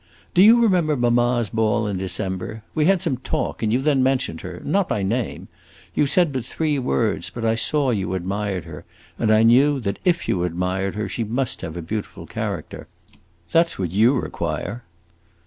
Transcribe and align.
"Do 0.33 0.41
you 0.41 0.59
remember 0.63 0.97
mamma's 0.97 1.51
ball 1.51 1.85
in 1.85 1.95
December? 1.97 2.63
We 2.73 2.85
had 2.85 3.03
some 3.03 3.17
talk 3.17 3.61
and 3.61 3.71
you 3.71 3.79
then 3.79 4.01
mentioned 4.01 4.41
her 4.41 4.59
not 4.65 4.89
by 4.89 5.03
name. 5.03 5.47
You 5.93 6.07
said 6.07 6.33
but 6.33 6.43
three 6.43 6.79
words, 6.79 7.29
but 7.29 7.45
I 7.45 7.53
saw 7.53 7.91
you 7.91 8.15
admired 8.15 8.65
her, 8.65 8.83
and 9.19 9.29
I 9.31 9.43
knew 9.43 9.79
that 9.81 9.99
if 10.03 10.27
you 10.27 10.43
admired 10.43 10.95
her 10.95 11.07
she 11.07 11.23
must 11.23 11.61
have 11.61 11.77
a 11.77 11.83
beautiful 11.83 12.25
character. 12.25 12.87
That 13.51 13.69
's 13.69 13.77
what 13.77 13.91
you 13.91 14.19
require!" 14.19 14.81